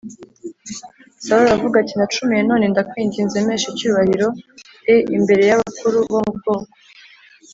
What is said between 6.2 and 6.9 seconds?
mu bwoko